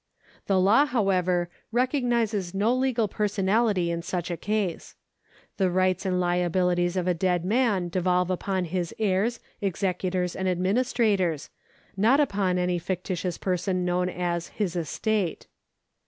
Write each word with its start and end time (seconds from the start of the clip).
The 0.47 0.59
law, 0.59 0.87
however, 0.87 1.47
recognises 1.71 2.55
no 2.55 2.73
legal 2.73 3.07
personality 3.07 3.91
in 3.91 4.01
such 4.01 4.31
a 4.31 4.35
case. 4.35 4.95
The 5.57 5.69
rights 5.69 6.07
and 6.07 6.19
liabilities 6.19 6.97
of 6.97 7.07
a 7.07 7.13
dead 7.13 7.45
man 7.45 7.87
devolve 7.87 8.31
upon 8.31 8.65
his 8.65 8.95
heirs, 8.97 9.39
executors, 9.61 10.35
and 10.35 10.49
administrators, 10.49 11.51
not 11.95 12.19
upon 12.19 12.57
any 12.57 12.79
fictitious 12.79 13.37
person 13.37 13.85
known 13.85 14.09
as 14.09 14.47
his 14.57 14.75
estate. 14.75 15.45